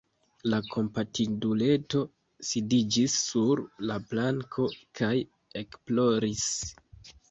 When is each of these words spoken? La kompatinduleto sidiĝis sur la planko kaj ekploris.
La 0.51 0.59
kompatinduleto 0.69 2.01
sidiĝis 2.53 3.19
sur 3.29 3.65
la 3.93 4.01
planko 4.11 4.69
kaj 5.03 5.15
ekploris. 5.67 6.53